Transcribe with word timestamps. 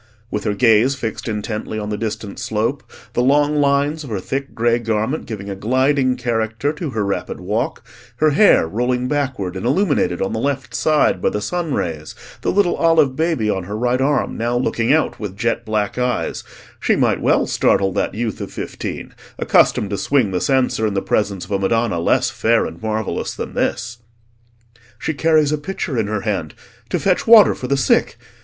With 0.31 0.45
her 0.45 0.55
gaze 0.55 0.95
fixed 0.95 1.27
intently 1.27 1.77
on 1.77 1.89
the 1.89 1.95
distant 1.97 2.39
slope, 2.39 2.91
the 3.13 3.21
long 3.21 3.57
lines 3.57 4.03
of 4.03 4.09
her 4.09 4.19
thick 4.19 4.55
grey 4.55 4.79
garment 4.79 5.27
giving 5.27 5.47
a 5.47 5.55
gliding 5.55 6.15
character 6.15 6.73
to 6.73 6.89
her 6.89 7.05
rapid 7.05 7.39
walk, 7.39 7.85
her 8.15 8.31
hair 8.31 8.67
rolling 8.67 9.07
backward 9.07 9.55
and 9.55 9.63
illuminated 9.63 10.19
on 10.19 10.33
the 10.33 10.39
left 10.39 10.73
side 10.73 11.21
by 11.21 11.29
the 11.29 11.39
sun 11.39 11.75
rays, 11.75 12.15
the 12.41 12.51
little 12.51 12.75
olive 12.77 13.15
baby 13.15 13.47
on 13.47 13.65
her 13.65 13.77
right 13.77 14.01
arm 14.01 14.35
now 14.35 14.57
looking 14.57 14.91
out 14.91 15.19
with 15.19 15.37
jet 15.37 15.65
black 15.65 15.99
eyes, 15.99 16.43
she 16.79 16.95
might 16.95 17.21
well 17.21 17.45
startle 17.45 17.91
that 17.93 18.15
youth 18.15 18.41
of 18.41 18.51
fifteen, 18.51 19.13
accustomed 19.37 19.91
to 19.91 19.99
swing 19.99 20.31
the 20.31 20.41
censer 20.41 20.87
in 20.87 20.95
the 20.95 21.01
presence 21.03 21.45
of 21.45 21.51
a 21.51 21.59
Madonna 21.59 21.99
less 21.99 22.31
fair 22.31 22.65
and 22.65 22.81
marvellous 22.81 23.35
than 23.35 23.53
this. 23.53 23.99
"She 24.97 25.13
carries 25.13 25.51
a 25.51 25.59
pitcher 25.59 25.95
in 25.95 26.07
her 26.07 26.21
hand—to 26.21 26.97
fetch 26.99 27.27
water 27.27 27.53
for 27.53 27.67
the 27.67 27.77
sick. 27.77 28.17